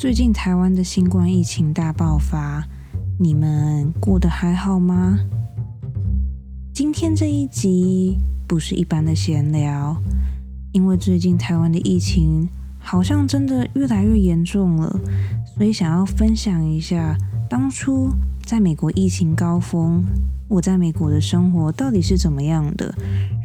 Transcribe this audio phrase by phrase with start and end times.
[0.00, 2.66] 最近台湾的新冠疫情大爆发，
[3.18, 5.18] 你们过得还好吗？
[6.72, 8.16] 今天这一集
[8.48, 9.94] 不是一般的闲聊，
[10.72, 14.98] 因为最近台湾的疫情好像真的越来越严重了，
[15.54, 17.14] 所以想要分享一下
[17.46, 18.08] 当初
[18.42, 20.02] 在美国疫情高峰。
[20.50, 22.92] 我在美国的生活到底是怎么样的？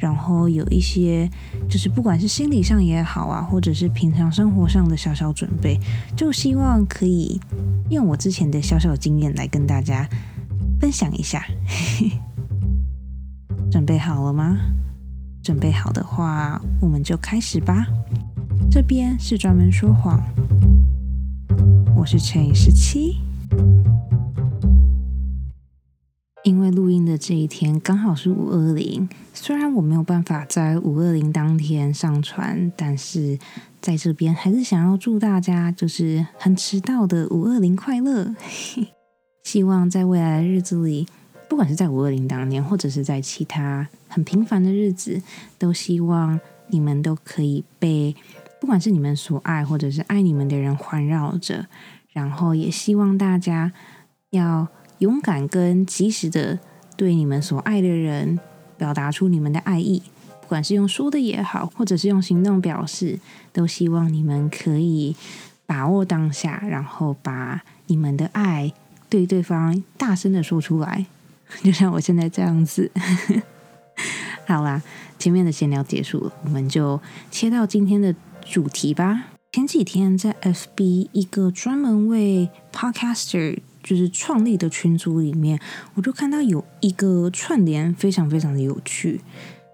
[0.01, 1.29] 然后有一些，
[1.69, 5.79] 就是不管是心理上也好啊，或者是平常生活上的小小准备，
[6.17, 7.39] 就希望可以
[7.91, 10.09] 用我之前的小小经验来跟大家
[10.81, 11.45] 分享一下。
[13.71, 14.57] 准备好了吗？
[15.43, 17.85] 准备好的话，我们就开始吧。
[18.71, 20.19] 这边是专门说谎，
[21.95, 23.24] 我是乘以十七。
[26.45, 33.39] 因为录音的这一天刚好是五二零，虽然我没有办法在五二零当天上传，但是
[33.81, 38.35] 在这边还是想要祝大家就是很迟到的五二零快乐。
[39.41, 41.07] 希望在未来的日子里，
[41.49, 45.19] 不管是在五二零当天，或者是在其他很平凡的日子，
[45.57, 48.15] 都希望你们都可以被
[48.61, 51.65] 不管是你们所爱，或者是爱你们的人环绕着，
[52.11, 53.73] 然后也希望大家
[54.29, 54.67] 要。
[54.99, 56.57] 勇敢跟及时的
[56.95, 58.39] 对你们所爱的人
[58.77, 60.01] 表达出你们的爱意，
[60.41, 63.19] 不管是用说的也好，或者是用行动表示，
[63.51, 65.15] 都希望你们可以
[65.65, 68.71] 把握当下，然后把你们的爱
[69.09, 71.05] 对对方大声的说出来，
[71.63, 72.91] 就像我现在这样子。
[74.47, 74.81] 好啦，
[75.19, 79.25] 前面的闲聊结束了，我们就切到今天的主题吧。
[79.51, 83.59] 前几天在 FB 一个专门为 Podcaster。
[83.85, 85.59] 就是创立的群组里面，
[85.93, 89.21] 我就看到有一个串联，非常非常的有趣。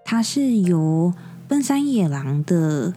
[0.04, 1.14] 它是由
[1.48, 2.92] 奔山野狼的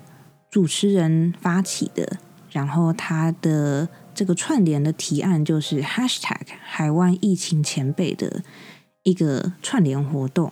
[0.52, 2.17] 主持人发起的，
[2.52, 8.43] 然后他的这个串联的提案就是 #hashtag 海湾疫情前辈的
[9.03, 10.52] 一个串联活动。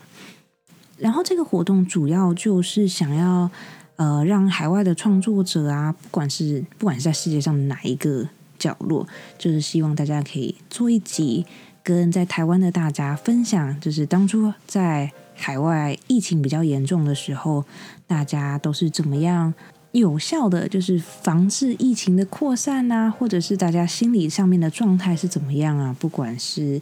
[0.98, 3.52] 然后这个活动主要就是想要
[3.98, 8.30] 呃让海外的创作者啊，不管是不管是在世界上哪一个。
[8.64, 9.06] 角落
[9.38, 11.46] 就是希望大家可以做一集，
[11.84, 17.66] 跟在台湾的大家分享，就是当初在海外疫情比较严重的时候，
[18.08, 19.54] 大家都是怎么样
[19.92, 25.94] 有效的，就是防治疫情的扩散啊，或者是大家心理上面的状态是怎么样啊？
[26.00, 26.82] 不管是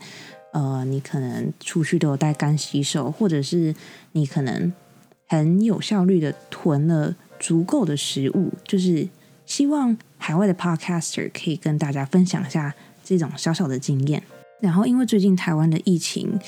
[0.54, 3.74] 呃，你可能出去都有带干洗手，或者是
[4.12, 4.72] 你可能
[5.28, 9.08] 很有效率的囤了足够的食物，就是
[9.52, 9.98] 希望。
[10.24, 12.72] 海外的 podcaster 可以跟大家分享一下
[13.04, 14.22] 这种小小的经验。
[14.60, 16.40] 然后，因为最近台湾的疫情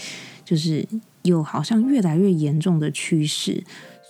[0.45, 0.87] 就是
[1.23, 3.63] 有好像越来越严重的趋势，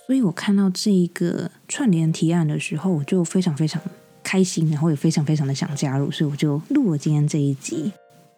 [0.06, 3.80] 所以我看到这一个串联提案的时候，我就非常非常
[4.22, 7.90] 开心，然后也非常非常的想加入，所以我就录了今天这一集。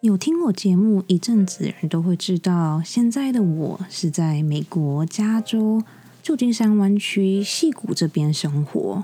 [0.03, 5.83] 有听我节目一阵子的人都会知道，现在的我是在美国加州
[6.23, 9.03] 旧金山湾区溪谷这边生活，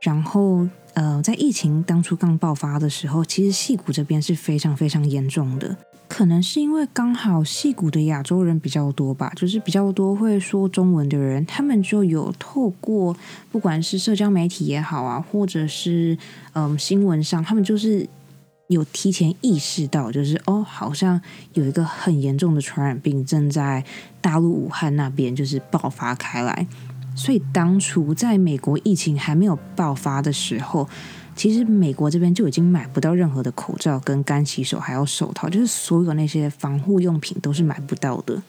[0.00, 0.66] 然后。
[0.96, 5.76] 呃，在疫情当初刚爆发的时候，其实戏骨这边是非常非常严重的。
[6.08, 13.14] 可能是因为刚好戏骨的亚洲人比较多吧，就是比较多会说中文的人，他们就有透过
[13.52, 16.16] 不管是社交媒体也好啊，或者是
[16.54, 18.08] 嗯新闻上，他们就是
[18.68, 21.20] 有提前意识到，就是哦，好像
[21.52, 23.84] 有一个很严重的传染病正在
[24.22, 26.66] 大陆武汉那边就是爆发开来。
[27.16, 30.86] 所以当初在美国疫情还没有爆发的时候，
[31.34, 38.42] 其实美国这边就已经买不到任何的口罩、跟干洗手，还有手套，就是所有那些防护用品都是买不到的。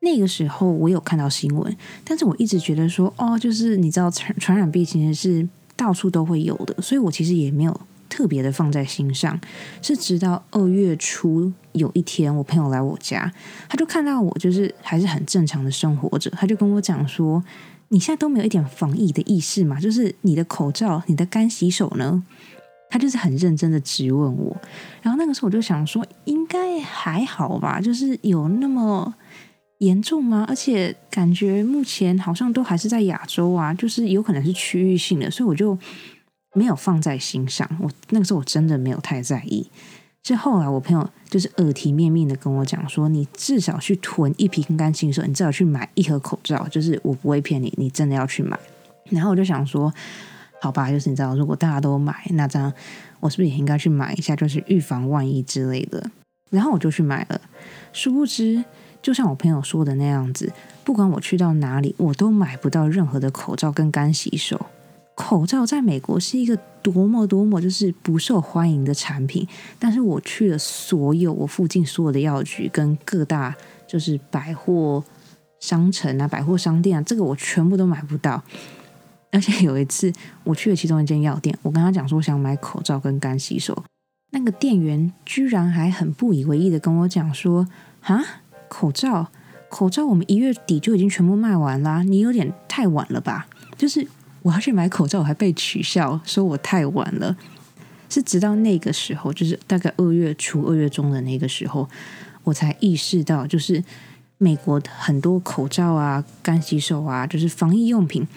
[0.00, 9.40] 那个时候我有看到新闻，但是我一直觉得说，哦，就是你知道传传染病其实是到处都会有的，所以我其实也没有特别的放在心上。
[9.82, 13.32] 是直到二月初有一天，我朋友来我家，
[13.68, 17.42] 他就看到我就是还是很正常的生活着，他就跟我讲说。
[17.88, 19.80] 你现在都没有一点防疫的意识嘛？
[19.80, 22.24] 就是你的口罩、你的干洗手呢？
[22.90, 24.56] 他就是很认真的质问我。
[25.02, 27.80] 然后那个时候我就想说，应该还好吧？
[27.80, 29.12] 就是有那么
[29.78, 30.44] 严重吗？
[30.48, 35.76] 而且感觉目前好像都还是在亚洲啊，就是有可能是区域性的，所以我就
[36.54, 37.68] 没有放在心上。
[37.80, 39.68] 我那个时候我真的没有太在意。
[40.24, 48.58] 是后来我朋友就是耳提面命的跟我讲说，你至少去囤一瓶干净手，你至少去买一盒口罩，就是我不会骗你，你真的要去买。
[49.10, 49.92] 然后我就想说，
[50.62, 52.72] 好吧，就是你知道，如果大家都买，那这样
[53.20, 56.10] 我是不是也应该去买一下，就是预防万一之类的。
[56.48, 57.38] 然后我就去买了，
[57.92, 58.64] 殊不知，
[59.02, 60.50] 就像我朋友说的那样子，
[60.84, 64.64] 不管我去到哪里，我都买不到任何的口罩跟干洗手。
[65.14, 69.46] 口罩在美国是一个多么多么就是不受欢迎的产品，
[69.78, 73.54] 但是我去了所有我附近所有的药局跟各大
[73.86, 75.02] 就是百货
[75.60, 78.42] 商城啊、百货商店啊，这个我全部都买不到。
[79.30, 80.12] 而且有一次
[80.42, 83.84] 我去了其中一间药店，我跟他讲说我想买口罩跟干洗手，
[84.32, 87.66] 那个店员居然还很不以为意的跟我讲说
[88.02, 88.20] ：“啊，
[88.68, 89.28] 口罩，
[89.68, 93.46] 口罩我们一月底就已经全部卖完啦，你有点太晚了吧？”
[93.78, 94.06] 就是。
[94.44, 97.34] 我要去买口罩，我还被取笑，说我太晚了。
[98.10, 101.88] 是直到那个时候，就是大概二月初、二月中的那个时候，
[102.42, 103.82] 我才意识到，就是
[104.36, 108.28] 美国很多口罩啊、干洗手啊，就是防疫用品，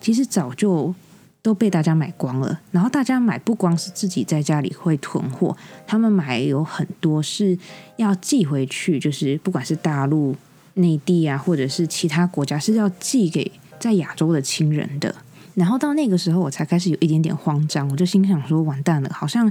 [0.00, 0.94] 其实早就
[1.42, 2.58] 都被大家买光了。
[2.70, 5.54] 然后大家买不光是自己在家里会囤货，
[5.86, 7.56] 他们买有很多是
[7.96, 10.34] 要寄回去，就是不管是大陆、
[10.74, 15.14] 内地啊，或者是其他国家，是要寄给在亚洲的亲人的。
[15.54, 19.50] 然后到那个时候，我才开始有一点点慌张，我就心想说：“完蛋了，好像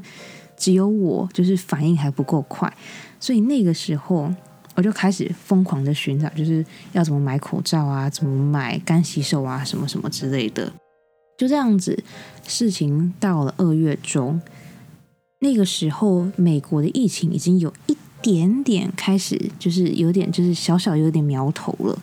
[0.56, 2.74] 只有我就是反应还不够快。”
[3.20, 4.34] 所以那个时候，
[4.76, 10.72] 我就开始疯狂的寻找，就是要怎么买口罩啊，怎么买干洗手啊，什么什么之类的。
[11.38, 12.02] 就这样子，
[12.48, 14.42] 事情到了二月中，
[15.40, 22.02] 那个时候美国的疫情已经有一点点开始，就是有点就是小小有点苗头了。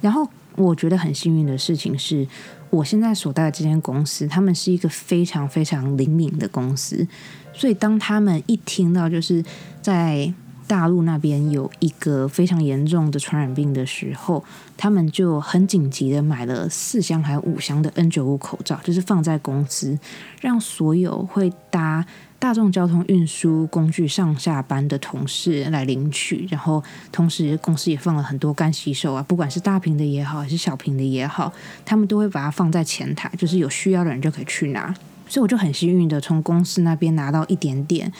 [0.00, 2.26] 然后我觉得很幸运的事情是。
[2.70, 7.06] 我现在所在的这间公司，他们是一个非常非常灵敏的公司，
[7.52, 9.44] 所以当他们一听到就是
[9.80, 10.32] 在
[10.66, 14.44] 大陆那边有一个非常严重的传染病的时候，
[14.76, 19.98] 他们就很紧急的买了四箱还有五箱的 N 九五口罩，就是放在公司，
[20.40, 22.04] 让所有会搭。
[22.46, 31.52] 大众交通运输工具上下班的同事来领取，然后同时公司也放了很多干洗手啊，不管是大瓶的也好，还是小瓶的也好，
[31.84, 34.94] 他们都会把它放在前台，就是有需要的人就可以去拿。
[35.28, 38.12] 所以我就很幸运的从公司那边拿到一点点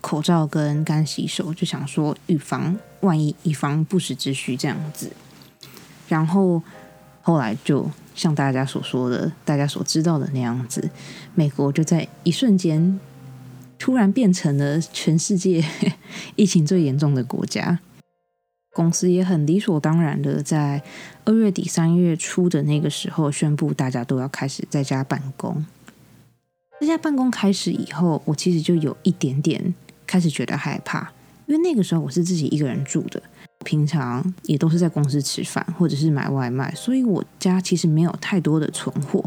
[0.00, 5.10] 口罩跟干洗手，就想说预防万一，以防不时之需这样子。
[6.06, 6.62] 然后
[7.22, 10.88] 后来就像大家所说的，大家所知道的那样子，
[11.34, 13.00] 美国就在一瞬间。
[13.78, 15.64] 突然变成了全世界
[16.36, 17.80] 疫情最严重的国家，
[18.72, 20.82] 公司也很理所当然的在
[21.24, 25.64] 二月底三月初的那个时候宣布，大家都要开始在家办公。
[26.80, 29.74] 在家办公开始以后，我其实就有一点点
[30.06, 31.12] 开始觉得害怕，
[31.46, 33.22] 因为那个时候我是自己一个人住的，
[33.64, 39.24] 平常也都是在公司吃饭或者是买外卖，所以我家其实没有太多的存货。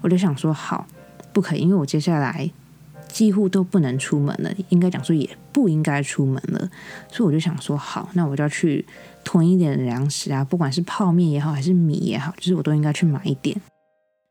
[0.00, 0.86] 我就想说，好，
[1.32, 2.50] 不可以，因为我接下来。
[3.16, 6.70] 几乎都不能出门了，应该讲说也不应该出门了，
[7.10, 8.84] 所以我就想说，好，那我就要去
[9.24, 13.58] 囤一点粮食啊，不管是泡面也好，还是米也好，就是我都应该去买一点。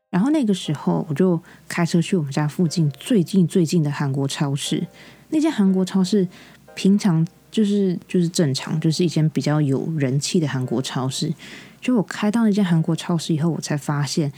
[0.08, 4.86] 然后那个时候，我就开车去我们家附近最近最近的韩国超市。
[5.30, 6.28] 那间韩国超市
[6.76, 11.34] 平常就是就是正常，就是一间比较有人气的韩国超市。
[11.80, 14.32] 就我开到那间韩国超市以后，我才发现，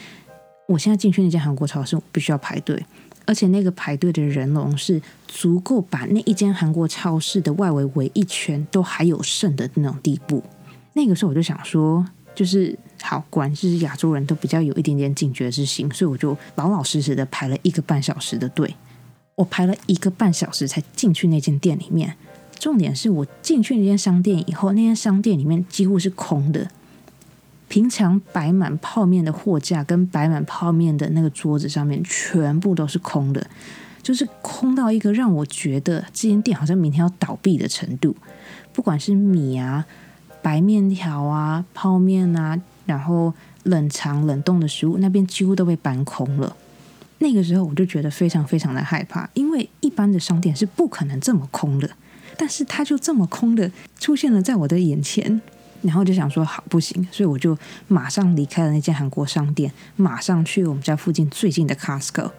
[0.68, 2.82] 我现在进去那间韩国超市，我必须要排队。
[3.28, 10.42] 而且那个排队的人龙是足够把那一间韩国超市的外围围一圈都还有剩的那种地步。
[10.94, 12.02] 那个时候我就想说，
[12.34, 18.74] 就是好，果然是亚洲人都比较有一点点警觉之心，所以我就老老实实的排了一个半小时的队。
[19.34, 22.16] 我排了一个半小时才进去那间店里面。
[22.58, 26.66] 重点是我进去那间商店以后，那间商店里面几乎是空的。
[27.68, 33.46] 平常摆满泡面的货架跟摆满泡面的那个桌子上面，全部都是空的，
[34.02, 38.16] 就是空到一个让我觉得这间店好像明天要倒闭的程度。
[38.72, 39.84] 不管是米啊、
[40.40, 43.34] 白面条啊、泡面啊，然后
[43.64, 46.56] 冷藏冷冻的食物，那边几乎都被搬空了。
[47.18, 51.90] 那个时候我就觉得非常非常的害怕，因为一般的商店是不可能这么空的，
[52.36, 55.42] 但是它就这么空的出现了在我的眼前。
[55.82, 57.56] 然后就想说好不行，所以我就
[57.86, 62.30] 马上离开了那间韩国商店，马上去我们家附近最近的 Costco。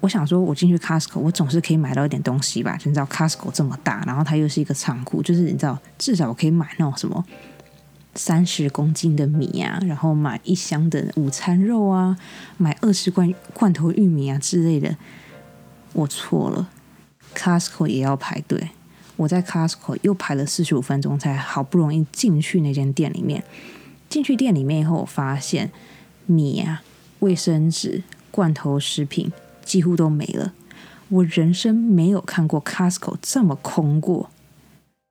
[0.00, 2.76] 我想说，我进去 Costco，我总是可以买到一点东西吧？
[2.82, 7.24] 你知道 Costco 这么大，然后它又是一个仓库，就是你知道，至少我可以买那种什么
[8.16, 12.18] 三十公斤的米啊，然后买一箱的午餐肉啊，
[12.56, 14.96] 买二十罐罐头玉米啊之类的。
[15.92, 16.68] 我错了
[17.36, 18.70] ，Costco 也要排队。
[19.16, 23.44] 我在 Costco 又排了四十五分钟，才好不容易进去那间店里面。
[24.08, 25.70] 进去店里面以后，我发现
[26.26, 26.82] 米啊、
[27.20, 29.32] 卫生纸、罐头食品
[29.64, 30.52] 几乎都没了。
[31.08, 34.30] 我人生没有看过 Costco 这么空过。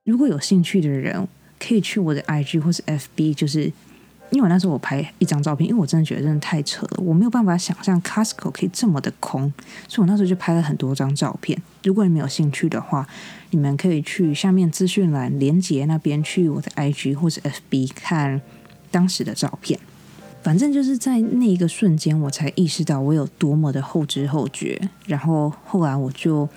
[0.04, 1.28] 如果有兴趣的人，
[1.60, 3.72] 可以去我的 IG 或是 FB，就是
[4.32, 9.52] 因为那时候我拍一张照片，因为我真的觉得真的太扯了，我没有办法想象 Costco 可以这么的空，
[9.86, 11.60] 所以我那时候就拍了很多张照片。
[11.84, 13.06] 如果你们有兴趣的话，
[13.50, 18.40] 你们可以去下面资讯栏连接那边去我的 IG 或者 FB 看
[18.90, 19.78] 当时的照片。
[20.42, 24.88] 反正就是在那一个瞬间，我才意识到我有多么的后知后觉。
[25.06, 26.48] 然后后来我就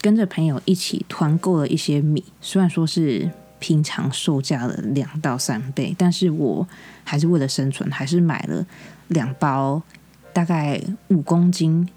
[0.00, 3.30] 跟着朋友一起团购了一些米，虽然说是
[3.64, 6.68] 平常售价的两到三倍，但是我
[7.02, 8.62] 还是为了生存，还是买了
[9.08, 9.80] 两包
[10.34, 10.78] 大概
[11.08, 11.88] 五公斤，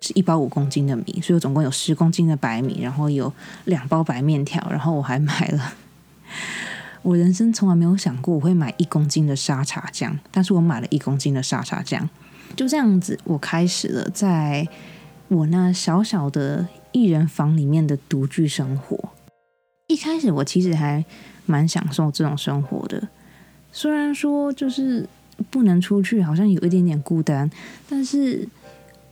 [0.00, 3.30] 是一包五公斤的米，所以我总共有十公斤的白米，然后有
[3.66, 5.74] 两包白面条，然后我还买了。
[7.02, 12.08] 我人生从来没有想过我会买一公斤的沙茶酱，但是我买了一公斤的沙茶酱。
[12.56, 14.66] 就这样子，我开始了在
[15.28, 19.10] 我那小小的一人房里面的独居生活。
[19.86, 21.04] 一开始我其实还
[21.46, 23.08] 蛮享受这种生活的，
[23.72, 25.08] 虽然说就是
[25.50, 27.50] 不能出去，好像有一点点孤单，
[27.88, 28.48] 但是。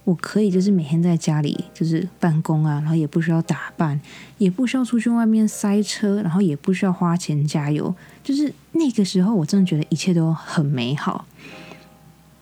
[0.04, 4.00] 我可以就是每天在家里就是办公啊，然后也不需要打扮，
[4.36, 11.24] 也不需要出去外面塞车，然后也不需要花钱加油，就是那个时候我真的觉得一切都很美好。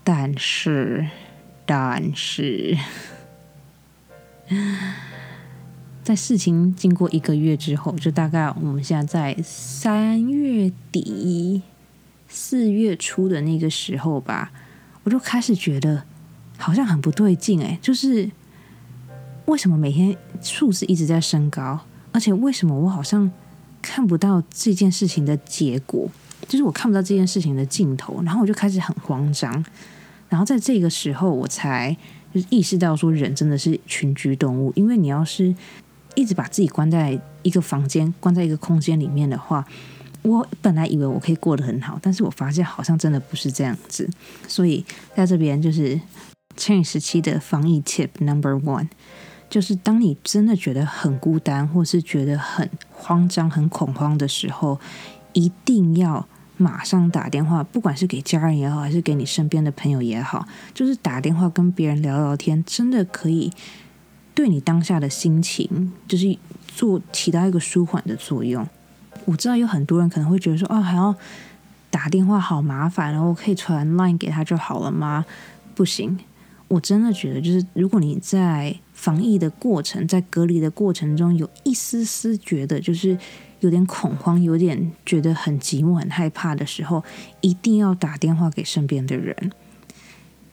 [0.03, 1.07] 但是，
[1.67, 2.79] 但是，
[6.03, 11.63] 在事情经过一个月之后，就大概我们现在在三月底、
[12.29, 14.53] 四月初的那个时候吧，
[15.05, 16.05] 我就开始觉得。
[16.63, 18.31] 好像很不对劲哎，就是
[19.47, 21.81] 为什么每天数字一直在升高，
[22.13, 23.33] 而且为什么我好像
[23.81, 26.07] 看不到这件事情的结果，
[26.47, 29.65] 就是我看不到这件事情的尽头，然后我就开始很慌张，
[30.29, 31.97] 然后在这个时候我才
[32.35, 35.55] 就是意识到说，人真的是群居动物，因为你要是
[36.15, 39.67] 一直把自己关在一个房间、关在一个空间里面的话，
[40.23, 44.09] 我本来以为我可以过得很好，但是我发现好像真的不是这样子，
[44.47, 46.01] 所以在这边就是。
[46.57, 48.89] Change 时期的防疫 Tip Number One，
[49.49, 54.79] 就是当你真的觉得很孤单，或是觉得很慌张、很恐慌的时候，
[55.33, 56.27] 一定要
[56.59, 63.51] 马上打电话，不管是给家人也好，还是给你身边的朋友也好，就是打电话跟别人聊聊天，真的可以
[64.35, 68.67] 对你当下的心情，就是做起到一个舒缓的作用。
[69.27, 71.15] 我知道有很多人可能会觉得说，哦，还要
[71.91, 75.25] 打电话好麻烦，然后可以传 Line 给他就好了吗？
[75.75, 76.19] 不行。
[76.69, 83.19] 我真的觉得，就是如果你在防疫的过程，在隔离的过程中，有一丝丝觉得就是
[83.59, 87.03] 有点恐慌，有点觉得很寂寞、很害怕的时候，
[87.41, 89.51] 一定要打电话给身边的人。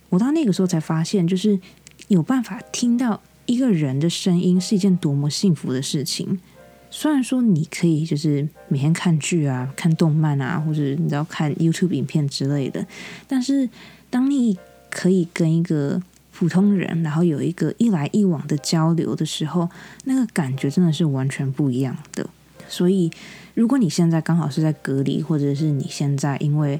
[0.09, 1.59] 我到那个时候才发现，就是
[2.07, 6.39] 有办法听到一个人的声音是一件多么幸福的事情。
[6.89, 12.85] 虽然说你可以就是每天看剧啊、看动漫啊，或者你知道看 YouTube 影片之类的，
[13.27, 13.67] 但是
[14.09, 14.57] 当你
[14.89, 16.01] 可以跟一个
[16.31, 19.69] 普通人，然后有一个一来一往的交流的时候，
[20.05, 22.29] 那个感觉真的是完全不一样的。
[22.69, 23.11] 所以，
[23.53, 26.79] 如果你现在刚好是在隔离，或者是你现在因为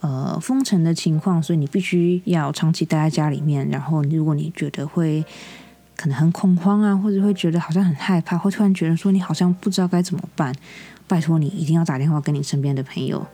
[0.00, 5.24] 呃封城的情况，所以你必须要长期待在家里面，然后如果你觉得会
[6.00, 10.50] 可能很恐慌啊，或者会觉得好像很害怕，或突然觉得说你好像不知道该怎么办，
[11.06, 13.26] 拜托你一定要打电话跟你身边的朋友。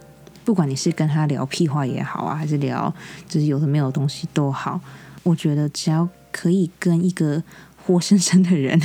[0.45, 2.93] 不管你是跟他聊屁话也好啊，还是聊
[3.29, 4.81] 就是有的没有东西都好，
[5.23, 7.41] 我觉得只要可以跟一个
[7.85, 8.83] 活生生的人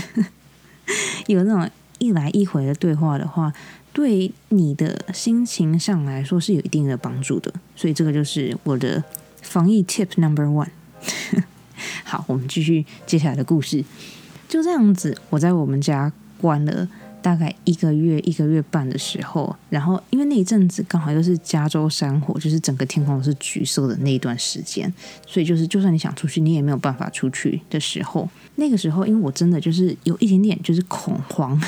[1.25, 3.51] 有那种一来一回的对话的话，
[3.91, 7.51] 对你的心情上来说是有一定的帮助的。
[7.75, 9.03] 所以这个就是我的
[9.41, 10.69] 防疫 tip number one。
[12.11, 13.81] 好，我们继续接下来的故事。
[14.49, 16.85] 就这样子，我在我们家关了。
[17.21, 24.91] 大概一个月、一个月半的时候，然后因为那一阵子刚好又是加州山火，就是整个天空都是橘色的那一段时间，
[25.25, 28.27] 所以就是就算你想出去，你也没有办法出去的时候。
[28.55, 31.61] 那个时候，因为我真的就是有一点点就是恐慌，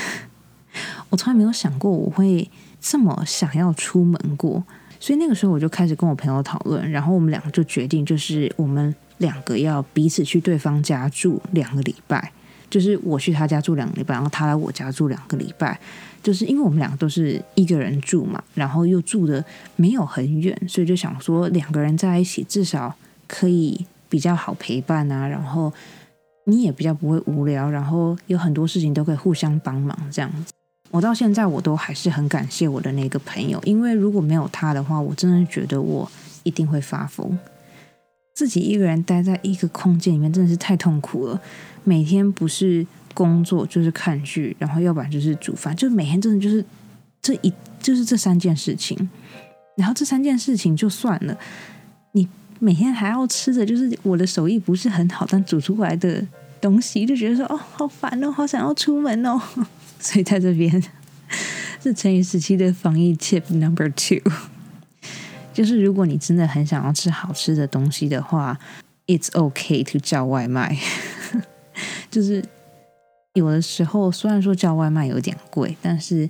[1.10, 2.50] 我从来没有想过我会
[2.82, 4.64] 这么想要出门过，
[5.00, 12.32] 所以那个时候我就开始跟我朋友讨论，然后我们两个就决定，就是我们两个要彼此去对方家住两个礼拜。
[12.70, 15.80] 就是我去他家住两个礼拜，然后他来我家住两个礼拜。
[16.24, 19.44] 就是因为我们两个都是一个人住嘛，然后又住的
[19.76, 22.96] 没有很远，所以就想说两个人在一起至少
[23.28, 25.28] 可以比较好陪伴啊。
[25.28, 25.72] 然后
[26.46, 30.52] 你也比较不会无聊，然后有很多事情都可以互相帮忙这样子。
[30.90, 36.10] 我到现在我都还是很感谢我的那个朋友，因为如果没有他的话，我真的觉得我
[36.44, 37.38] 一定会发疯。
[38.34, 41.40] 自己一个人待在一个空间里面，真的是太痛苦了。
[41.84, 46.64] 每天不是工作就是看剧，然后要不然就是煮饭，就每天真的就是
[47.22, 49.10] 这一就是这三件事情。
[49.76, 51.38] 然后这三件事情就算了，
[52.14, 52.28] 你
[52.60, 56.26] 每天还要吃的就是我的手艺不是很好，但煮出来的
[56.62, 59.42] 东西就觉得说哦，好烦哦，好想要出门哦。
[60.00, 60.84] 所以在这边
[61.82, 64.22] 是成语时期的防疫 tip number two，
[65.54, 68.60] 就是如果你真的很想要吃好吃的东西的话
[69.08, 70.78] ，it's okay to 叫外卖。
[72.12, 72.44] 就是
[73.34, 76.30] 有的时候虽然说叫外卖有点贵，但是。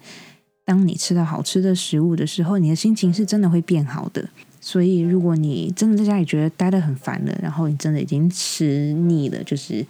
[0.65, 4.25] 当你吃到好吃的食物的时候，你的心情是真的会变好的。
[4.61, 9.85] 所以，如果你真的在家里觉得待得很烦了，然后你真的已经吃腻了，就是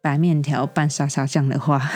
[0.00, 1.90] 白面条拌沙沙酱的话，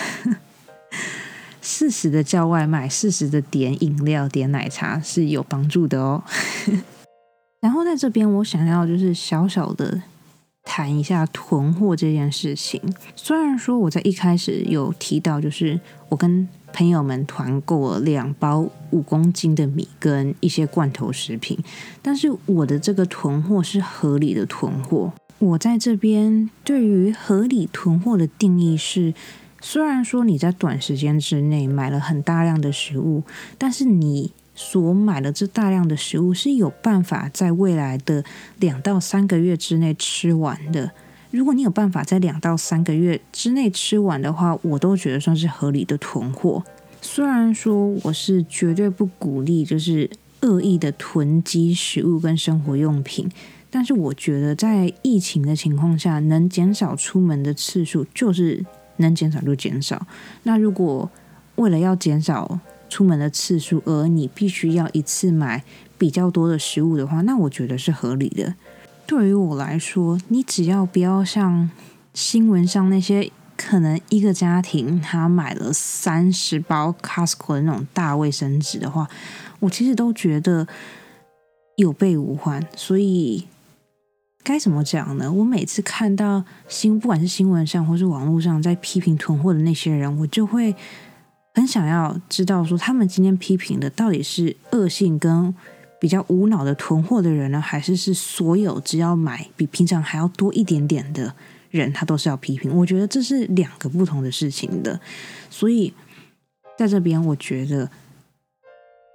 [1.66, 6.23] 适时的叫外卖，适时的点饮料、点奶茶是有帮助的哦。
[7.61, 10.00] 然后在这边，我想要就是小小的
[10.62, 12.80] 谈一下囤货这件事情。
[13.16, 21.58] 虽然说我在一开始有提到，就是我跟朋友们团购了两包五公斤的米跟一些罐头食品，
[22.00, 25.12] 但是我的这个囤货是合理的囤货。
[25.40, 29.12] 我在这边对于合理囤货的定义是，
[29.60, 33.22] 虽然说你在短时间之内买了很大量的食物，
[33.58, 38.25] 但是你所买的这大量的食物是有办法在未来的
[38.58, 40.90] 两到三个月之内吃完的。
[41.30, 46.62] 如果你有办法在两到三个月之内吃完的话，我都觉得算是合理的囤货。
[47.02, 50.08] 虽然说我是绝对不鼓励就是
[50.40, 53.28] 恶意的囤积食物跟生活用品，
[53.70, 58.64] 但是我觉得在疫情的情况下，能减少出门的次数就是
[58.98, 60.06] 能减少就减少。
[60.44, 61.10] 那如果
[61.56, 65.64] 为了要减少出门的次数，而你必须要一次买
[65.98, 68.54] 比较多的食物的话，那我觉得是合理的。
[69.06, 71.70] 对于我来说，你只要不要像
[72.12, 79.08] 新闻上那些可能一个家庭他买了三十包 Costco 的那种大卫生纸的话，
[79.60, 80.66] 我其实都觉得
[81.76, 82.64] 有备无患。
[82.76, 83.46] 所以
[84.46, 85.32] 该怎么讲呢？
[85.32, 90.72] 我每次看到新，不管是新闻上或是网络上在批评囤货的那些人，我就会
[91.54, 95.52] 很想要知道说，他们今天批评的到底是恶性跟。
[95.98, 101.35] 比较无脑的囤货的人呢，还是是所有只要买比平常还要多一点点的
[101.70, 102.70] 人，他都是要批评。
[102.70, 105.00] 我觉得这是两个不同的事情的。
[105.48, 105.90] 所以
[106.76, 107.90] 在这边，我觉得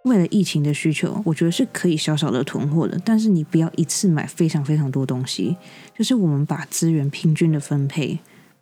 [0.03, 2.99] 为了疫情的需求，我觉得是可以小小的囤货的。
[3.05, 5.55] 但是你不要一次买非常非常多东西，
[5.97, 8.19] 就是我们把资源平均的分配，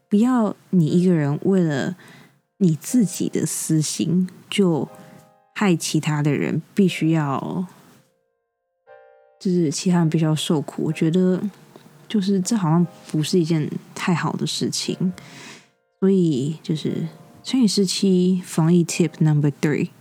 [0.09, 1.95] 不要你一个人为了
[2.57, 4.87] 你自己的私心，就
[5.55, 7.67] 害其他的人必须要。
[9.39, 11.41] 就是其他人必须要受苦，我觉得
[12.09, 15.13] 就是这好像不是一件太好的事情，
[16.01, 17.07] 所以就是
[17.41, 19.91] 乘以十七防疫 tip number three，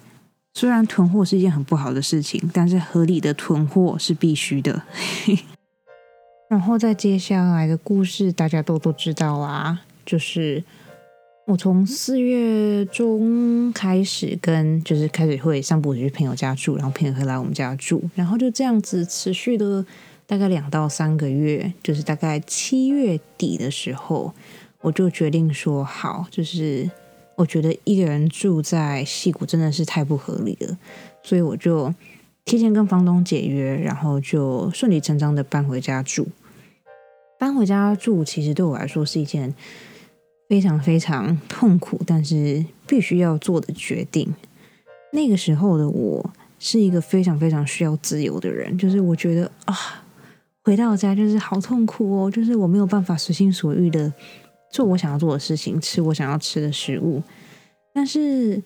[0.58, 4.82] 虽然囤货是一件很不好的事情，但是合理的囤货是必须的。
[6.50, 10.64] 然后在接下来的故事，大家都都知道啦，就是。
[11.46, 19.82] 我从四月中开始跟，就是开始会上补去朋友家住，然后朋友会来我们家住，然后就这样子持续的
[20.26, 24.34] 大概两到三个月，就是大概七月底的时候，
[24.82, 26.90] 我就决定说好，就是
[27.38, 30.76] 我觉得一个人住在戏谷真的是太不合理了，
[31.22, 31.94] 所以我就
[32.44, 36.28] 提前跟房东解约，然后就顺理成章的搬回家住。
[37.38, 39.54] 搬回家住其实对我来说是一件。
[40.48, 44.34] 非常非常痛苦，但是必须要做的决定。
[45.12, 49.76] 那个时候的我是一个非常非常需要自由的人，就是我觉得啊，
[50.64, 54.10] 回到家就是好痛苦哦，就是我没有办法随心所欲的
[54.70, 57.22] 做我想要做的事情，吃我想要吃的食物。
[57.92, 58.62] 但是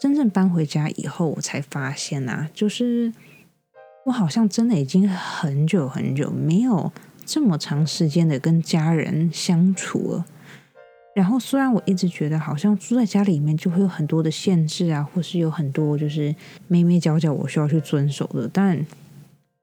[0.00, 3.12] 真正搬回家以后，我才发现啊，就是
[4.04, 6.92] 我好像真的已经很久很久没有
[7.24, 10.26] 这么长时间的跟家人相处了。
[11.14, 16.34] 然后，虽然我一直觉得好像住在家里面就会有很多的限制啊，或是有很多就是
[16.68, 18.86] 咩咩角角我需要去遵守的，但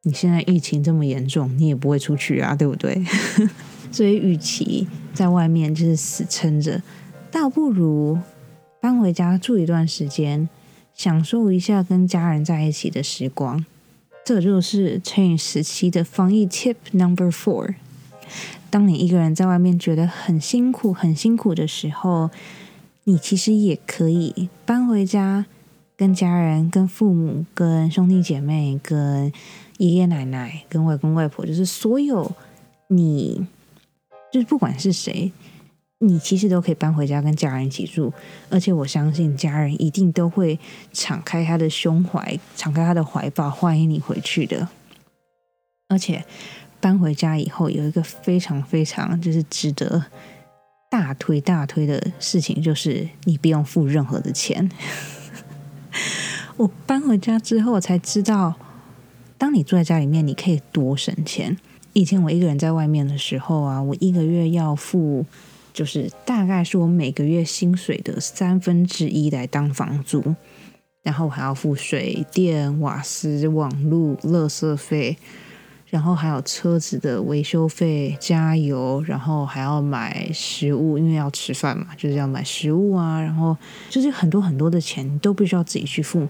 [0.02, 3.06] 你现在疫情这么严重，你也不会出去啊，对不对？
[3.92, 6.82] 所以，与其在外面就是死撑着，
[7.32, 8.18] 倒不如
[8.82, 10.50] 搬回家住一段时间，
[10.94, 13.66] 享受一下跟家人在一起的时光。
[14.26, 17.76] 这就是乘以十七的防疫 tip number four。
[18.70, 22.30] 当你一个人在外面觉得很辛苦、很辛苦的时候，
[23.04, 25.46] 你其实也可以搬回家，
[25.96, 29.32] 跟家人、跟父母、跟兄弟姐妹、跟
[29.78, 32.32] 爷爷奶奶、跟外公外婆，就是所有
[32.88, 33.46] 你，
[34.34, 35.32] 就是不管是谁，
[36.00, 38.12] 你其实都可以搬回家跟家人一起住，
[38.50, 40.60] 而且我相信家人一定都会
[40.92, 44.68] 敞开他的胸怀，敞开他的怀抱，欢迎你回去的。
[45.88, 46.26] 而且
[46.82, 50.04] 搬回家以后，有一个非常非常就是值得
[50.90, 54.68] 大推大推的事情，就是你不用付任何的钱。
[56.58, 58.56] 我搬回家之后才知道，
[59.38, 61.56] 当你住在家里面，你可以多省钱。
[61.94, 65.26] 以前我一个人在外面的时候啊，我一个月要付。
[65.74, 70.36] 就是大概是我每个月薪水的三分之一来当房租，
[71.02, 75.18] 然后还要付水电、瓦斯、网路、垃圾费，
[75.88, 83.58] 然后还有车子的维修费、加油，然后还要买食物，因为要吃饭嘛，就是要买食物啊，然后
[83.90, 86.30] 就是很多很多的钱都必须要自己去付。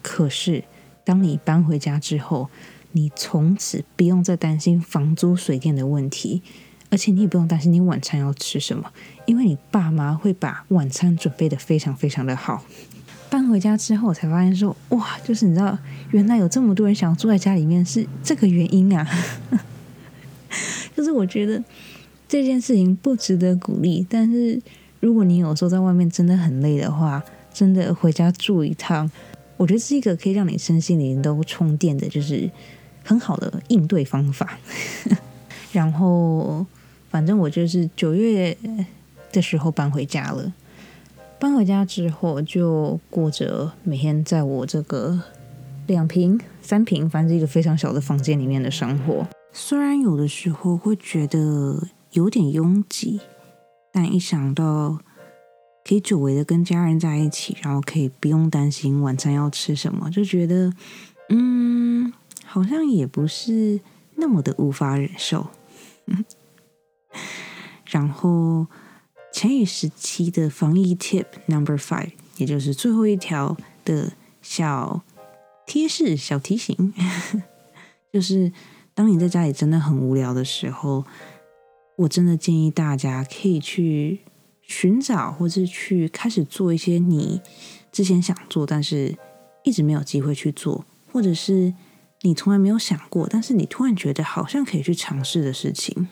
[0.00, 0.62] 可是
[1.02, 2.48] 当你搬回家之后，
[2.92, 6.42] 你从此不用再担心房租、水电的问题。
[6.90, 8.90] 而且你也不用担心你晚餐要吃什么，
[9.26, 12.64] 因为你爸妈会把晚餐准备的非常非常的好。
[13.28, 15.78] 搬回家之后，我才发现说，哇，就是你知道，
[16.12, 19.06] 原来有这么多人想要住在家里面是这个原因啊。
[20.96, 21.62] 就是我觉得
[22.26, 24.58] 这件事情不值得鼓励，但是
[25.00, 27.22] 如果你有时候在外面真的很累的话，
[27.52, 29.10] 真的回家住一趟，
[29.58, 32.50] 我觉得是一个可以让你身心灵都充电的，就是
[33.08, 34.58] 很好的应对方法。
[35.72, 36.66] 然后。
[37.10, 38.54] 反正我就是九月
[39.32, 40.52] 的时候搬回家了。
[41.40, 45.18] 搬回家之后，就过着每天在我这个
[45.86, 49.26] 两平、三平，反正一个非常小的房间里面的生活。
[49.52, 53.22] 虽然有的时候会觉得有点拥挤，
[53.90, 54.98] 但一想到
[55.82, 60.70] 可以久违的跟家人在一起，然后可以不用担心晚餐要吃什么，就觉得
[61.30, 62.12] 嗯，
[62.50, 63.78] 好像也不是
[64.14, 65.48] 那么的无法忍受。
[67.84, 68.66] 然后，
[69.30, 75.02] 前雨时期的防疫 tip number five，也就是最后一条的小
[75.66, 76.94] 贴士、小提醒，
[78.12, 78.50] 就是
[78.94, 81.04] 当你在家里真的很无聊的时候，
[81.96, 84.20] 我真的建议大家可以去
[84.62, 87.42] 寻找，或者去开始做一些你
[87.92, 89.16] 之前想做但是
[89.64, 91.72] 一直没有机会去做，或者是
[92.22, 96.08] 你从来没有想过，但是你突然觉得好像可以去尝试的事情。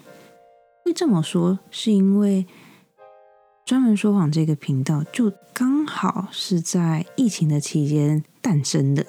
[0.85, 2.47] 会这么说，是因为
[3.65, 9.05] 专门说谎这个频道就刚好是在疫情的期间诞生的。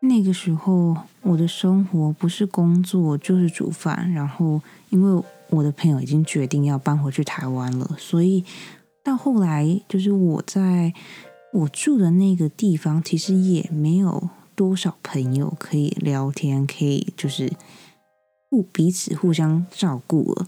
[0.00, 4.10] 那个时候，我的生活不是工作就是煮饭。
[4.12, 8.44] 然后，因为我的朋友已经决定要搬回去台湾了，所以
[9.02, 10.92] 到后来，就是我在
[11.52, 17.52] 我住的那个地方，其实也没有多少朋友可以聊天，可以就是
[18.50, 20.46] 互彼此互相照顾了。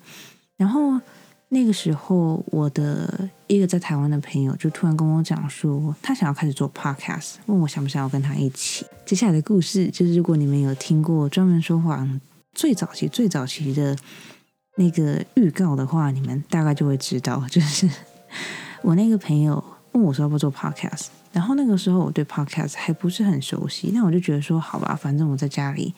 [0.57, 1.01] 然后
[1.49, 8.85] 那个时候，我的一个在台湾的朋友就突然跟我讲说，他想要开始做 podcast，问我想不想要跟他一起。
[9.05, 12.21] 接下来的故事就是，如果你们有听过专门说谎
[12.53, 13.97] 最早期、最早期的
[14.77, 17.89] 那个预告的话，你们大概就会知道，就是
[18.83, 25.93] 我那个朋友问我说要不要做 podcast，然后那个时候我对 podcast 还不是很熟悉，那我就觉得说好吧，反正我在家里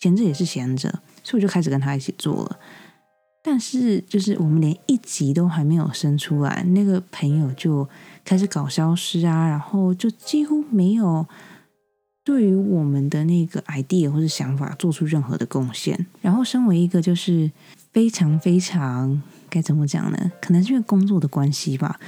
[0.00, 0.90] 闲着也是闲着，
[1.22, 2.58] 所以我就开始跟他一起做了。
[3.40, 7.88] 但是，就是我们连一集都还没有生出来，那个朋友就
[8.24, 11.24] 开始搞消失啊，然后就几乎没有
[12.24, 16.04] 对于我们的那个 idea 或者想法做出任何的贡献。
[16.20, 17.48] 然后，身为一个就是
[17.92, 20.32] 非常非常该怎么讲呢？
[20.42, 22.00] 可能是因为工作的关系吧，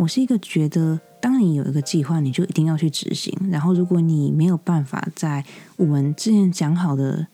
[0.00, 3.36] 我是一个觉得，当你有一个计划，你就一定要去执行。
[3.50, 5.44] 然后，如果你没有办法在
[5.76, 7.28] 我们之前讲好的。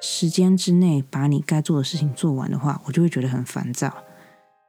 [0.00, 3.90] 时间之内把你该做的事情做完的话，我就会觉得很烦躁。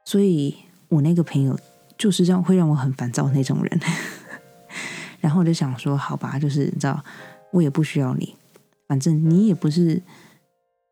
[0.06, 0.56] 所以
[0.88, 1.58] 我那个朋友
[1.98, 3.80] 就是这样会让我很烦躁那种人。
[5.20, 7.04] 然后我就想说，好吧，就是你知道，
[7.52, 8.34] 我也不需要你，
[8.88, 10.00] 反正你也不是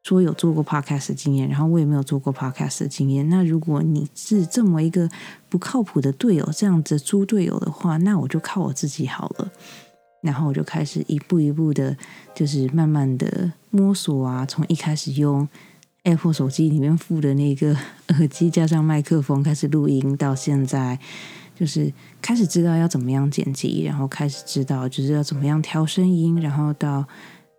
[0.05, 3.27] 说有做过 podcast 的经验，然后我也没有做过 podcast 的经验。
[3.31, 5.09] 那如果你是这么一个
[5.49, 9.51] 不靠谱的队友，这样子猪队友的话，那我就靠我自己好了。
[10.21, 11.97] 然后我就开始一步一步的，
[12.35, 14.45] 就是慢慢的摸索啊。
[14.47, 15.49] 从一开始用
[16.03, 17.75] Apple 手机里面附的那个
[18.09, 20.99] 耳机加上麦克风开始录音，到现在
[21.55, 27.07] 就是开始知道要怎么样剪辑，然后开始知道就是要怎么样调声音，然后到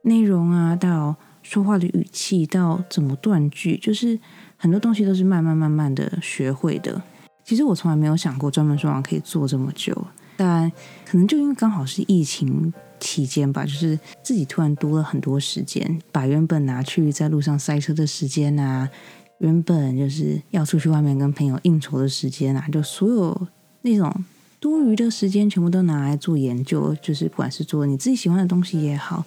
[0.03, 4.19] 内容啊，到说话的语气，到怎么断句，就是
[4.57, 6.99] 很多东西都是慢慢慢慢的学会的。
[7.43, 9.95] 其实我从来没有想过专门说话可以做这么久。
[10.35, 10.69] 但
[11.05, 18.89] 可能就因为刚好是疫情期间吧，就是自己突然多了很多时间，把原本拿去在路上塞车的时间啊，
[19.37, 23.47] 原本就是要出去外面跟朋友应酬的时间啊，就所有
[23.83, 24.11] 那种
[24.59, 29.23] 多余的时间，全部都拿来做研究，就是不管是做你自己喜欢的东西也好，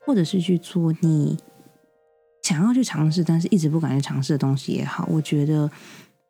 [0.00, 1.36] 或者是去做你
[2.42, 5.70] 想要去尝试但是一直不敢去尝试的东西也好，我觉得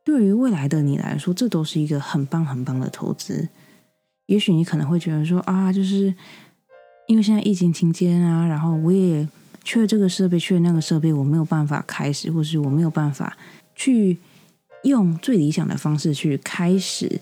[0.04, 3.48] 对于未来的你来说，这都是一个很棒很棒的投资。
[4.26, 6.14] 也许你可能会觉得说啊，就是
[7.08, 9.28] 因为现在疫情期间啊，然后我也。
[9.64, 13.38] 缺这个设备，缺那个设备，我没有办法开始，或是我没有办法
[13.76, 14.18] 去
[14.82, 17.20] 用最理想的方式去开始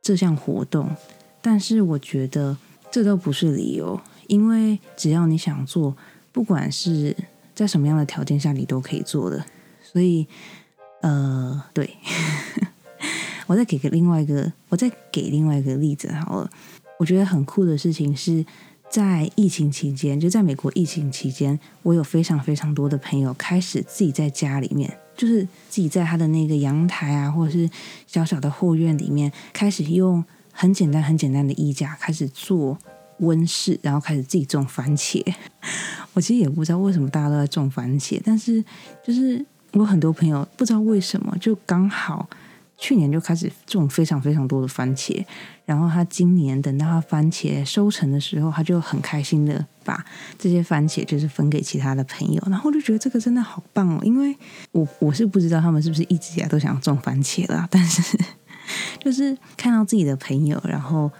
[0.00, 0.96] 这项活动。
[1.42, 2.56] 但是我觉得
[2.90, 5.94] 这都不是理由，因为只要你想做，
[6.32, 7.14] 不管是
[7.56, 9.44] 在什么样的条件下，你都可以做的。
[9.82, 10.28] 所以，
[11.00, 11.96] 呃，对，
[13.48, 16.48] 我再给个另外一个，我再给另外一个例子好了。
[17.00, 18.46] 我觉得很酷的事情是。
[18.88, 27.68] 在疫情期间，就在美国疫情期间，我有非常非常多的朋友开始自己在家里面，就是自己在他的那个阳台啊，或者是
[28.06, 32.78] 小小的后院里面，开始用很简单、很简单的衣架开始做
[33.18, 35.22] 温室，然后开始自己种番茄。
[36.14, 38.64] 我其实也不知道为什么大家都在种番茄，但是
[39.04, 42.28] 就是我很多朋友不知道为什么就刚好。
[42.78, 45.24] 去年就开始种非常非常多的番茄，
[45.64, 50.04] 然后他今年等到他番茄收成的时候，他就很开心的把
[50.38, 54.36] 这些番茄就是分给其他的朋友，然后就觉得这个真的好棒哦，因为
[54.72, 58.18] 我我是不知道他们是不是一直以来都想种番茄啦，但是
[59.00, 61.10] 就是看到自己的朋友，然后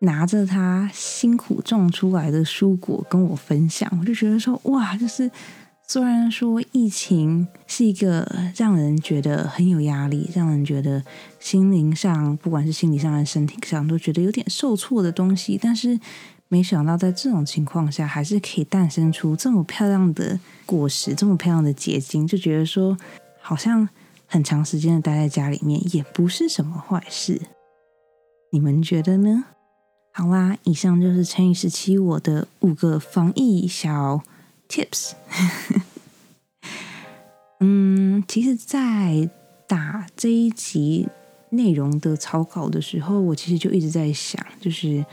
[0.00, 5.30] 拿着他辛苦种出来的蔬果跟我分享，我就觉得说哇，就是。
[5.86, 8.26] 虽然说疫情是一个
[8.56, 11.04] 让人觉得很有压力，让人觉得
[11.38, 16.00] 心灵上，不管是心理上还是身体上，都觉得有点受挫的东西，但是
[16.48, 22.96] 没想到在这种情况下，还是可以诞生出这么漂亮的果实，这么漂亮的结晶，就觉得说，
[23.42, 23.86] 好像
[24.26, 27.42] 很长时间的待在家里面也不是什么坏事。
[28.52, 29.44] 你们觉得呢？
[30.16, 34.22] 好啦，以上就是乘以十七我的五个防疫小。
[34.66, 35.12] Tips，
[37.60, 39.28] 嗯，其实，在
[39.68, 41.08] 打这一集
[41.50, 45.04] 内容的草稿的时候，我其实就一直在想，就是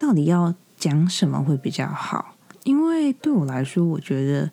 [0.00, 2.34] 到底要讲什么会比较好？
[2.64, 4.50] 因为对我来说，我觉得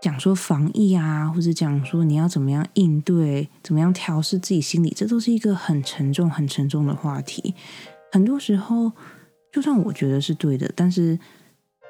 [0.00, 7.54] 讲说防疫啊，或者讲说你要怎么样应对、怎么样调试自己心理，这都是一个很沉重、很沉重的话题。
[8.14, 8.92] 很多时候，
[9.50, 11.18] 就算我觉得是对的，但是。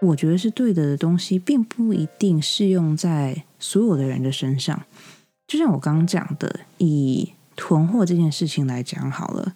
[0.00, 4.82] 我觉得是对的的东西，并不一定适用在所有的人的身上。
[5.46, 9.54] 就像我刚刚讲的，以囤货这件事情来讲好了，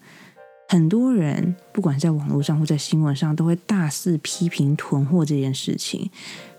[0.69, 6.11] 很多人不管在网络上或在新闻上，都会大肆批评囤货这件事情。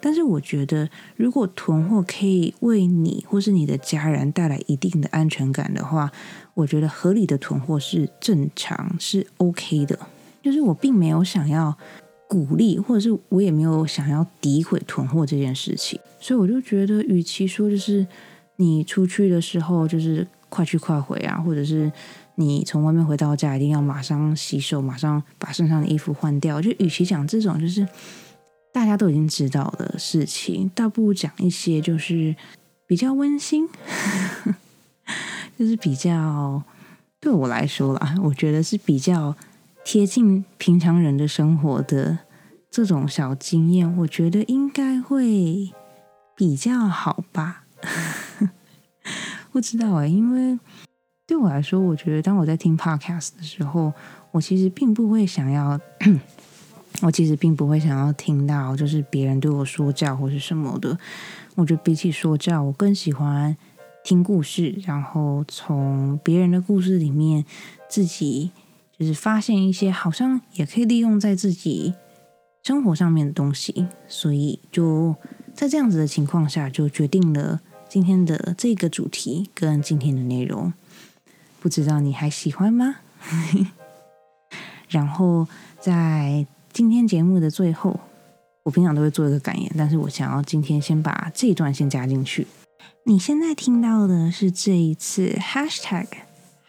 [0.02, 6.12] 但是，我觉得如果囤货可以为你或是你的家人带来一定的安全感的话，
[6.56, 9.98] 我觉得合理的囤货是正常，是 OK 的。
[10.42, 11.78] 就是我并没有想要。
[12.32, 18.06] 鼓励，或者是我也没有想要诋毁囤货这件事情，所以我就觉得，与其说就是
[18.58, 21.92] 你出去的时候就是快去快回啊，或者是
[22.40, 27.88] 你从外面回到家一定要马上洗手，马上把身上的衣服换掉，就与其讲这种就是
[28.74, 32.36] 大家都已经知道的事情，倒不如讲一些就是
[32.88, 33.68] 比较温馨，
[35.60, 36.64] 就是比较
[37.20, 39.36] 对我来说啦，我觉得是比较。
[39.86, 42.20] 贴近平常人的生活的
[42.70, 45.72] 这种小经验，我觉得应该会
[46.36, 47.64] 比较好吧。
[49.52, 50.60] 不知道哎，因为
[51.30, 53.94] 对我来说，我觉得当我在听 podcast 的时候，
[54.32, 55.80] 我其实并不会想要，
[57.04, 60.98] 我其实并不会想要听到就是别人对我说教或是什么的。
[61.54, 63.56] 我觉得比起说教，我更喜欢
[64.04, 67.46] 听故事，然后从别人的故事里面
[67.88, 68.50] 自己。
[68.98, 71.94] 就是发现一些好像也可以利用在自己
[72.64, 75.16] 生活上面的东西，所以就
[75.54, 80.74] 在这样子的情况下，就决定了今天的这个主题跟今天的内容。
[81.60, 82.96] 不知道你还喜欢吗？
[84.90, 85.48] 然后
[85.80, 88.00] 在今天节目的最后，
[88.64, 92.48] 我平常都会做一个感言，但是我想要今天先把这一段先加进去。
[93.06, 96.08] 你现在听到的是这一次 Hashtag。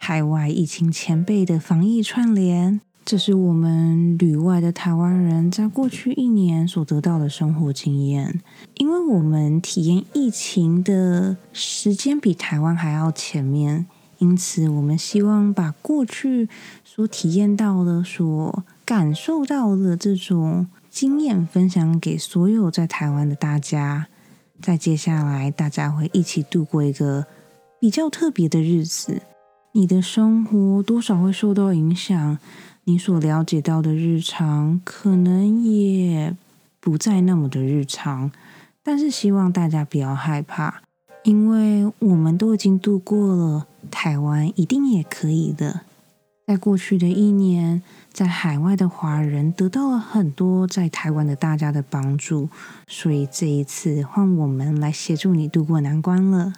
[0.03, 8.41] 海外疫情前辈的防疫串联，这是我们旅外的台湾人在过去一年所得到的生活经验。
[8.77, 13.85] 因为我们体验疫情的时间比台湾还要前面，
[14.21, 16.47] 因此我们希望把过去
[16.85, 24.07] 所体验到的、所感受到的这种经验分享给所有在台湾的大家。
[24.61, 27.25] 在接下来，大家会一起度过一个。
[27.79, 29.23] 比较特别的日子，
[29.71, 32.37] 你的生活多少会受到影响，
[32.83, 36.37] 你所了解到的日常可能也
[36.79, 38.31] 不再那么的日常。
[38.83, 40.83] 但是希望大家不要害怕，
[41.23, 45.81] 因为我们都已经度过了，台湾一定也可以的。
[46.47, 52.49] 在过去的一年，在海外的华人得到了很多在台湾的大家的帮助，
[52.87, 56.53] 所以这一次换我们来协助你度过难关了。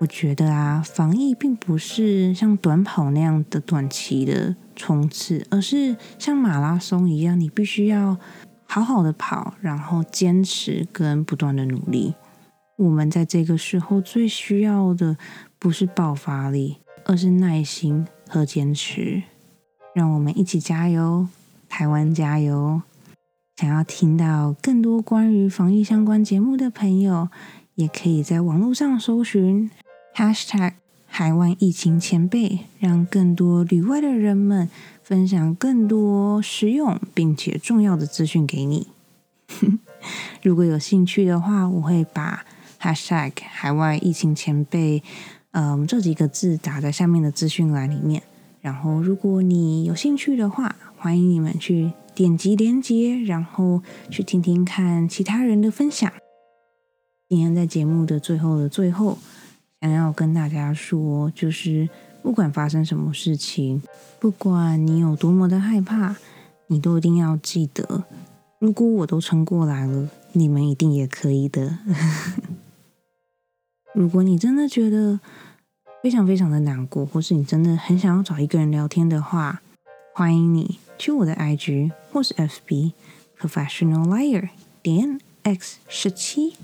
[0.00, 8.16] 我觉得啊，防疫并不是像短跑那样的短期的冲刺，而是像马拉松一样，你必须要
[8.64, 12.14] 好好的跑，然后坚持跟不断的努力。
[12.76, 15.16] 我们在这个时候最需要的
[15.58, 18.06] 不是爆发力，而是耐心。
[18.30, 19.22] 和坚持，
[19.94, 21.28] 让我们一起加油！
[21.66, 22.82] 台湾加油！
[23.56, 27.30] 想要听到更多关于防疫相关节目的朋友，
[27.76, 29.70] 也可以在网络上搜寻
[30.14, 30.74] #hashtag
[31.06, 34.68] 海外疫情前辈，让更多旅外的人们
[35.02, 38.88] 分享更多实用并且重要的资讯给你。
[40.44, 42.44] 如果有兴趣的话，我会把
[42.78, 45.02] #hashtag 海外疫情前辈。
[45.52, 48.22] 嗯，这几个字打在下面的资讯栏里面。
[48.60, 56.12] 然后，如果你有兴趣的话，欢迎你们去点击连接，然后去听听看其他人的分享。
[57.28, 59.16] 今天在节目的最后的最后，
[59.80, 61.88] 想要跟大家说，就是
[62.22, 63.82] 不管发生什么事情，
[64.18, 66.16] 不管你有多么的害怕，
[66.66, 68.04] 你都一定要记得，
[68.58, 71.78] 如果我都撑过来了，你们一定也可以的。
[73.94, 75.18] 如果你真的觉得
[76.02, 79.62] 非常非常的难过，或是你真的很想要找一个人聊天的话，
[80.12, 82.92] 欢迎你去我的 IG 或是 FB
[83.40, 84.50] Professional Liar
[84.82, 86.54] 点 X 十七，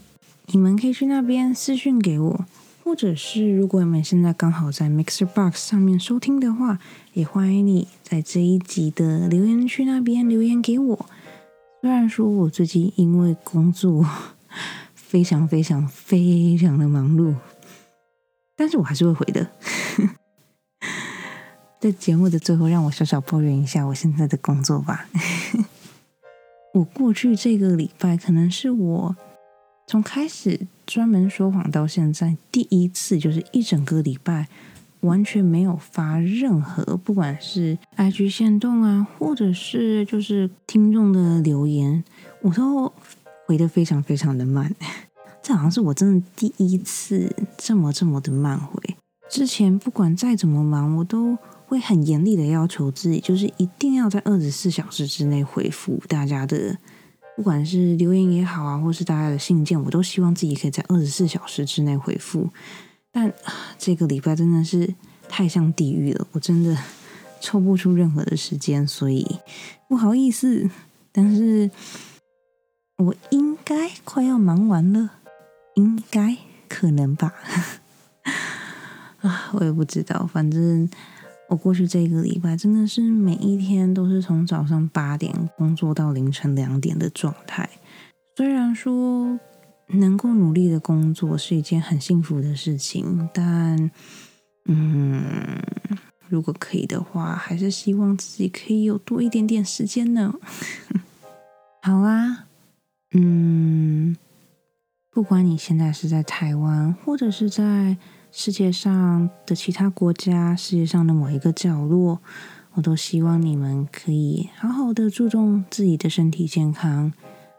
[0.46, 2.44] 你们可以去那边私讯给我，
[2.84, 6.78] 或者是如果你们现在刚好在 Mixer Box 上面收听的话，
[7.14, 11.06] 也欢迎你在这一集的留言区那边留言给我。
[11.80, 14.06] 虽然说我最近因为工作。
[15.14, 17.36] 非常非常非常的忙碌，
[18.56, 19.48] 但是我还是会回的。
[21.80, 25.06] 在节目的最后，让我小小抱怨一下我现在的工作吧。
[26.74, 29.16] 我过去这个礼拜，可能是我
[29.86, 34.48] 从开始专门说谎到现在第一次，就是一整个礼拜
[35.02, 42.02] 完全没有发任何，不管是 IG 线动啊，或者是就是听众的留言，
[42.42, 42.92] 我都。
[43.46, 44.74] 回的非常非常的慢，
[45.42, 48.80] 这好像是我真的第一次这么这么的慢回。
[49.28, 56.78] 之前不管再怎么忙，我都会很严厉的要求自己，就是一定要在二十四小时之内回复大家的，
[57.36, 62.48] 不管是留言也好啊，或是大家的信件，我都希望自己可以在二十四小时之内回复。
[63.10, 63.32] 但
[63.78, 64.94] 这个礼拜真的是
[65.28, 66.76] 太像地狱了，我真的
[67.40, 69.40] 抽不出任何的时间，所以
[69.88, 70.70] 不好意思，
[71.12, 71.70] 但是。
[72.96, 75.10] 我应该快要忙完了，
[75.74, 76.36] 应该
[76.68, 77.34] 可能吧。
[79.20, 80.88] 啊，我也不知道，反正
[81.48, 87.68] 我过去这个礼拜真的是每一天都是从早上八点工作到凌晨两点的状态。
[88.36, 89.40] 虽然说
[89.88, 93.90] 能够努力的工作是一件很幸福的事情，但
[94.66, 95.60] 嗯，
[96.28, 100.32] 如果可以的话，还是希望自己可以有多一点点时间呢。
[101.82, 102.43] 好啊。
[103.16, 104.16] 嗯，
[105.12, 107.96] 不管你现在是在台湾，或者是在
[108.32, 112.20] 世界上的其他国家，世界上的某一个角落，
[112.72, 117.12] 我都希望你们可以好好的注重自己的身体健康，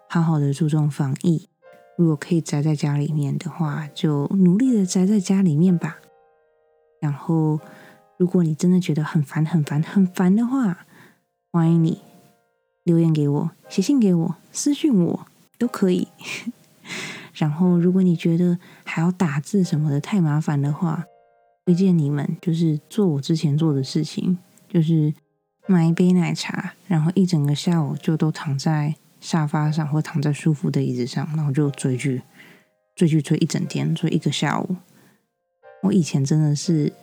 [0.10, 1.48] 好好的注重防疫。
[1.98, 6.00] 如果可以宅在家里面的话，就努力的宅在家里面吧。
[7.00, 7.62] 然后，
[8.18, 10.86] 如果你真的觉得很烦、很烦、很烦的话，
[11.50, 12.02] 欢迎你
[12.84, 15.28] 留言给我，写信给我，私信我。
[15.58, 16.08] 都可以。
[17.34, 21.04] 然后，如果你觉得还要打字什么的太麻烦的话，
[21.66, 24.38] 推荐你们就是做我之前做的事情，
[24.70, 25.14] 就是
[25.68, 32.22] 买一杯奶茶，然后一整个下午就都躺在沙发上或躺在舒服的椅子上，然后就追剧，
[32.96, 34.78] 追剧追一整天，追一个下午。
[35.82, 36.94] 我以前真的是，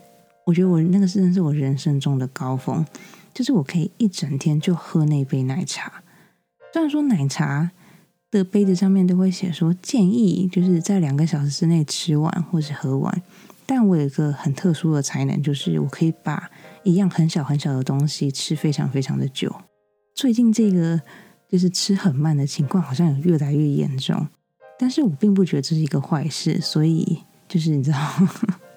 [0.47, 2.87] 我觉得我那个真的是我人生中的高峰，
[3.35, 6.03] 就是我可以一整天就喝那杯奶茶。
[6.73, 7.71] 虽然说奶茶。
[8.33, 13.23] 的杯子上面都会写说建议就是在两个小时之内吃完或是喝完，
[13.67, 16.51] 但我有一个很特殊的才能，就是我可以把
[16.83, 19.55] 一样很小很小的东西吃非常非常的久。
[20.15, 21.01] 最近这个
[21.47, 24.27] 就是吃很慢的情况好像有越来越严重，
[24.79, 27.99] 但是我并不觉得这是一个坏事，所以就是你知道，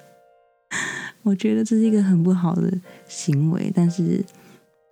[1.24, 2.78] 我觉得这是一个很不好的
[3.08, 3.72] 行为。
[3.74, 4.24] 但是，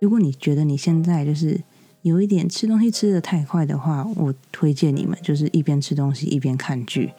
[0.00, 1.60] 如果你觉得你现在就是
[2.04, 7.14] 有一点吃东西吃的太快的话，我推荐你们就是一边吃东西一边看剧，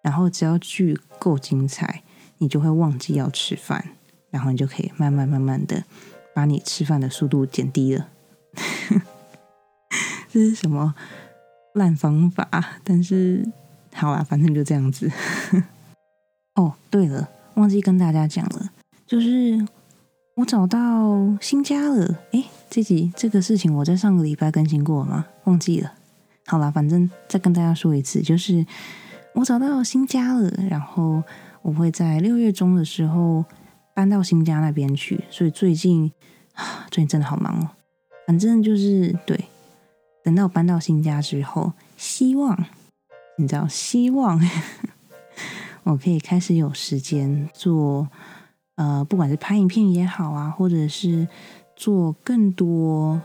[0.00, 2.04] 然后只要剧够精彩，
[2.38, 3.96] 你就会忘记要吃饭，
[4.30, 5.82] 然后你就可以慢慢慢慢的
[6.32, 8.10] 把你吃饭的速度减低了。
[10.30, 10.94] 这是什么
[11.74, 12.78] 烂方法？
[12.84, 13.44] 但是
[13.92, 15.10] 好啦，反正就这样子。
[16.54, 18.70] 哦，对了，忘记跟大家讲了，
[19.04, 19.66] 就是
[20.36, 22.20] 我找到新家了。
[22.30, 22.44] 诶，
[22.74, 25.26] 这集这个事情我在上个礼拜更新过吗？
[25.44, 25.92] 忘记了。
[26.46, 28.64] 好啦，反正再跟大家说一次，就是
[29.34, 31.22] 我找到新家了，然后
[31.60, 33.44] 我会在六月中的时候
[33.92, 35.22] 搬到新家那边去。
[35.28, 36.10] 所以最近
[36.54, 37.68] 啊，最近真的好忙哦。
[38.26, 39.38] 反正就是对，
[40.24, 42.58] 等到搬到新家之后，希望
[43.36, 44.40] 你知道，希望
[45.84, 48.08] 我可以开始有时间做，
[48.76, 51.28] 呃，不管是拍影片也好啊，或者是
[51.82, 53.20] 做更多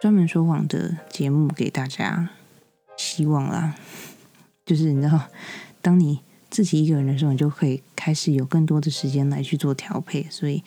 [0.00, 2.30] 专门说谎的节目给大家。
[2.96, 3.74] 希望啦，
[4.64, 5.20] 就是你知道，
[5.82, 10.62] 当你自己一个人的时候，你就可以开始有更多的时间来去做调配，所以。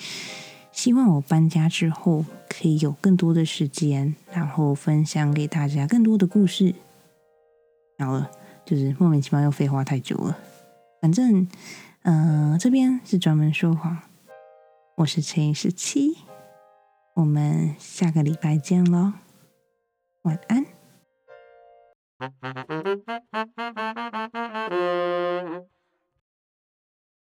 [0.74, 6.76] 希望我搬家之后可以有更多的时间，然后分享给大家更多的故事。
[7.98, 8.30] 好了，
[8.66, 10.38] 就是莫名其妙又废话太久了。
[11.02, 11.48] 反正，
[12.02, 14.00] 嗯，这边是专门说谎。
[14.98, 16.18] 我是陈十七，
[17.20, 19.12] 我们下个礼拜见喽
[20.22, 20.66] 晚安。